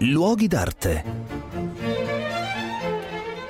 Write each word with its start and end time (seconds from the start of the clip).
Luoghi 0.00 0.46
d'arte. 0.46 1.02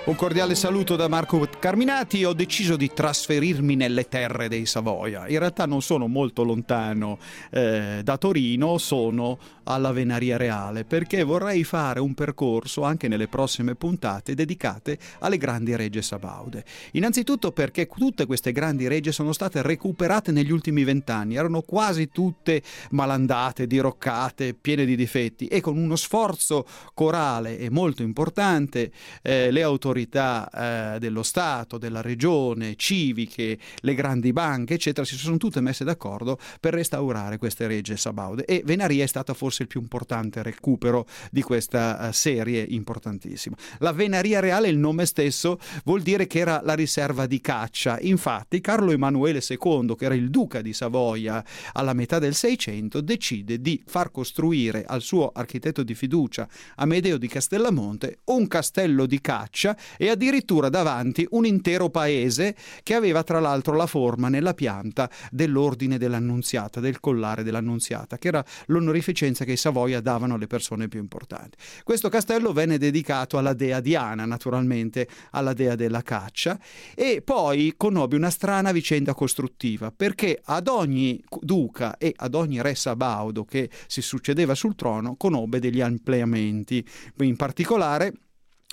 Un 0.09 0.17
cordiale 0.17 0.55
saluto 0.55 0.97
da 0.97 1.07
Marco 1.07 1.47
Carminati. 1.59 2.25
Ho 2.25 2.33
deciso 2.33 2.77
di 2.77 2.91
trasferirmi 2.91 3.77
nelle 3.77 4.09
terre 4.09 4.49
dei 4.49 4.65
Savoia. 4.65 5.29
In 5.29 5.39
realtà 5.39 5.67
non 5.67 5.83
sono 5.83 6.07
molto 6.07 6.45
lontano 6.45 7.19
eh, 7.51 8.01
da 8.03 8.17
Torino, 8.17 8.79
sono 8.79 9.39
alla 9.65 9.93
Venaria 9.93 10.39
Reale 10.39 10.85
perché 10.85 11.23
vorrei 11.25 11.63
fare 11.63 12.01
un 12.01 12.15
percorso 12.15 12.85
anche 12.85 13.07
nelle 13.07 13.29
prossime 13.29 13.75
puntate 13.75 14.35
dedicate 14.35 14.99
alle 15.19 15.37
grandi 15.37 15.77
regge 15.77 16.01
sabaude. 16.01 16.65
Innanzitutto 16.93 17.53
perché 17.53 17.87
tutte 17.87 18.25
queste 18.25 18.53
grandi 18.53 18.89
regge 18.89 19.13
sono 19.13 19.35
state 19.35 19.61
recuperate 19.61 20.33
negli 20.33 20.51
ultimi 20.51 20.85
vent'anni, 20.85 21.35
erano 21.35 21.61
quasi 21.61 22.09
tutte 22.09 22.63
malandate, 22.93 23.67
diroccate, 23.67 24.55
piene 24.55 24.87
di 24.87 24.97
difetti 24.97 25.49
e 25.49 25.61
con 25.61 25.77
uno 25.77 25.97
sforzo 25.97 26.67
corale 26.95 27.59
e 27.59 27.69
molto 27.69 28.03
importante 28.03 28.91
eh, 29.21 29.51
le 29.51 29.63
autorità 29.63 29.97
autorità 29.99 30.95
eh, 30.95 30.99
dello 30.99 31.23
Stato, 31.23 31.79
della 31.79 32.01
regione, 32.01 32.77
civiche, 32.77 33.59
le 33.81 33.95
grandi 33.95 34.33
banche, 34.33 34.75
eccetera, 34.75 35.05
si 35.05 35.17
sono 35.17 35.37
tutte 35.37 35.61
messe 35.61 35.85
d'accordo 35.85 36.39
per 36.61 36.75
restaurare 36.75 37.39
queste 37.39 37.67
regge 37.67 37.97
sabaude 37.97 38.45
e 38.45 38.63
Venaria 38.65 39.05
è 39.05 39.07
stata 39.07 39.35
forse 39.35 39.63
il 39.63 39.69
più 39.69 39.81
importante 39.81 40.43
recupero 40.43 41.07
di 41.31 41.43
questa 41.43 42.09
uh, 42.09 42.13
serie 42.13 42.63
importantissima. 42.63 43.57
La 43.79 43.93
Venaria 43.93 44.41
Reale, 44.41 44.69
il 44.69 44.79
nome 44.79 45.07
stesso, 45.07 45.59
vuol 45.85 46.03
dire 46.03 46.27
che 46.27 46.39
era 46.39 46.61
la 46.63 46.75
riserva 46.75 47.27
di 47.27 47.41
caccia. 47.41 47.99
Infatti 48.01 48.61
Carlo 48.61 48.93
Emanuele 48.93 49.43
II, 49.47 49.95
che 49.97 50.05
era 50.05 50.15
il 50.15 50.31
duca 50.31 50.61
di 50.61 50.73
Savoia 50.73 51.45
alla 51.73 51.93
metà 51.93 52.19
del 52.19 52.35
Seicento, 52.35 53.01
decide 53.01 53.61
di 53.61 53.83
far 53.85 54.11
costruire 54.11 54.85
al 54.87 55.03
suo 55.03 55.31
architetto 55.33 55.83
di 55.83 55.95
fiducia, 55.95 56.49
Amedeo 56.77 57.17
di 57.17 57.29
Castellamonte, 57.29 58.19
un 58.27 58.47
castello 58.47 59.07
di 59.07 59.21
caccia 59.21 59.77
e 59.97 60.11
addirittura 60.11 60.69
davanti 60.69 61.27
un 61.31 61.47
intero 61.47 61.91
paese 61.91 62.55
che 62.83 62.95
aveva 62.95 63.23
tra 63.23 63.41
l'altro 63.41 63.75
la 63.77 63.87
forma 63.87 64.29
nella 64.29 64.55
pianta 64.55 65.11
dell'ordine 65.31 65.99
dell'annunziata, 65.99 66.81
del 66.81 67.01
collare 67.01 67.43
dell'annunziata, 67.43 68.19
che 68.19 68.29
era 68.29 68.45
l'onorificenza 68.67 69.45
che 69.45 69.53
i 69.53 69.57
Savoia 69.57 70.01
davano 70.01 70.35
alle 70.35 70.47
persone 70.47 70.89
più 70.89 71.01
importanti. 71.01 71.57
Questo 71.83 72.09
castello 72.09 72.53
venne 72.53 72.79
dedicato 72.79 73.39
alla 73.39 73.53
dea 73.53 73.81
Diana, 73.81 74.25
naturalmente 74.25 75.09
alla 75.31 75.53
dea 75.53 75.75
della 75.75 76.03
caccia, 76.03 76.59
e 76.95 77.23
poi 77.23 77.75
conobbe 77.77 78.17
una 78.17 78.31
strana 78.31 78.73
vicenda 78.73 79.15
costruttiva, 79.15 79.91
perché 79.91 80.41
ad 80.43 80.69
ogni 80.69 81.23
duca 81.41 81.97
e 81.99 82.13
ad 82.17 82.35
ogni 82.35 82.61
re 82.63 82.75
sabaudo 82.75 83.45
che 83.45 83.71
si 83.87 84.03
succedeva 84.03 84.55
sul 84.55 84.75
trono 84.75 85.17
conobbe 85.17 85.59
degli 85.59 85.81
ampliamenti, 85.81 86.85
in 87.19 87.37
particolare 87.37 88.13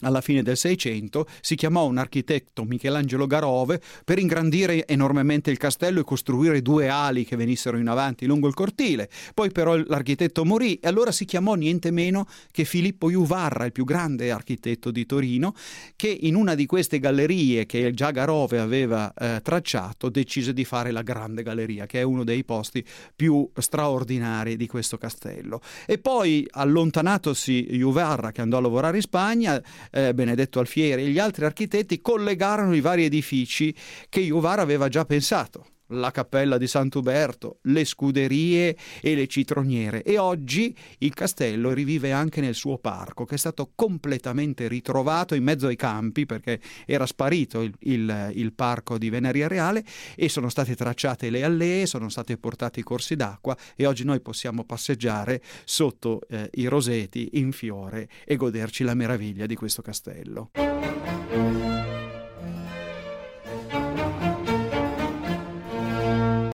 alla 0.02 0.20
fine 0.20 0.44
del 0.44 0.58
Seicento, 0.58 1.26
si 1.40 1.56
chiamò 1.56 1.86
un 1.86 1.98
architetto 1.98 2.66
Michelangelo 2.66 3.28
Garove 3.28 3.80
per 4.04 4.20
ingrandire 4.20 4.86
enormemente 4.88 5.52
il 5.52 5.58
castello 5.58 6.02
e 6.02 6.04
costruire 6.04 6.62
due 6.62 6.90
ali 6.90 7.24
che 7.24 7.38
venissero 7.38 7.78
in 7.78 7.88
avanti 7.88 8.26
lungo 8.26 8.48
il 8.48 8.54
cortile. 8.54 9.10
Poi 9.34 9.52
però 9.52 9.78
l'architetto 9.78 10.44
morì 10.44 10.76
e 10.76 10.88
allora 10.88 11.12
si 11.12 11.23
chiamò 11.23 11.54
niente 11.54 11.92
meno 11.92 12.28
che 12.52 12.66
Filippo 12.66 13.10
Juvarra, 13.10 13.66
il 13.66 13.72
più 13.72 13.86
grande 13.86 14.32
architetto 14.32 14.92
di 14.92 15.06
Torino, 15.06 15.54
che 15.96 16.08
in 16.08 16.36
una 16.36 16.56
di 16.56 16.66
queste 16.66 17.00
gallerie 17.00 17.66
che 17.66 17.94
già 17.94 18.12
Garove 18.12 18.60
aveva 18.60 19.14
eh, 19.14 19.40
tracciato 19.42 20.10
decise 20.10 20.54
di 20.54 20.66
fare 20.66 20.92
la 20.92 21.04
grande 21.04 21.42
galleria, 21.42 21.86
che 21.86 22.00
è 22.00 22.04
uno 22.04 22.26
dei 22.26 22.44
posti 22.44 22.86
più 23.16 23.50
straordinari 23.58 24.58
di 24.58 24.68
questo 24.68 24.98
castello. 24.98 25.62
E 25.86 26.00
poi 26.00 26.46
allontanatosi 26.50 27.68
Juvarra 27.78 28.34
che 28.34 28.42
andò 28.42 28.58
a 28.58 28.62
lavorare 28.62 28.98
in 28.98 29.04
Spagna, 29.04 29.62
eh, 29.91 30.14
Benedetto 30.14 30.59
Alfieri 30.59 31.03
e 31.03 31.09
gli 31.09 31.19
altri 31.19 31.45
architetti 31.45 32.02
collegarono 32.02 32.75
i 32.75 32.81
vari 32.81 33.05
edifici 33.05 33.76
che 34.10 34.21
Juvar 34.21 34.60
aveva 34.60 34.87
già 34.87 35.05
pensato 35.05 35.67
la 35.88 36.12
cappella 36.12 36.58
di 36.58 36.68
Sant'Uberto, 36.68 37.60
le 37.64 37.86
scuderie 37.86 38.76
e 39.02 39.16
le 39.16 39.28
citroniere 39.28 40.04
e 40.04 40.18
oggi 40.18 40.76
il 41.00 41.14
castello 41.14 41.73
rivive 41.73 42.12
anche 42.12 42.42
nel 42.42 42.56
suo 42.56 42.78
parco 42.78 43.26
che 43.26 43.36
è 43.36 43.38
stato 43.38 43.72
completamente 43.76 44.68
ritrovato 44.68 45.36
in 45.36 45.44
mezzo 45.44 45.68
ai 45.68 45.76
campi 45.76 46.26
perché 46.26 46.60
era 46.86 47.06
sparito 47.06 47.62
il, 47.62 47.73
il, 47.80 48.32
il 48.34 48.54
parco 48.54 48.98
di 48.98 49.10
Veneria 49.10 49.48
Reale 49.48 49.84
e 50.16 50.30
sono 50.30 50.50
state 50.50 50.76
tracciate 50.76 51.30
le 51.30 51.44
allee, 51.44 51.86
sono 51.86 52.10
stati 52.10 52.38
portati 52.38 52.80
i 52.80 52.84
corsi 52.84 53.16
d'acqua 53.16 53.56
e 53.76 53.86
oggi 53.86 54.04
noi 54.04 54.22
possiamo 54.22 54.64
passeggiare 54.64 55.42
sotto 55.64 56.22
eh, 56.30 56.50
i 56.56 56.66
roseti 56.67 57.30
in 57.34 57.52
fiore 57.52 58.10
e 58.26 58.36
goderci 58.36 58.84
la 58.84 58.94
meraviglia 58.94 59.46
di 59.46 59.56
questo 59.56 59.82
castello. 59.82 60.52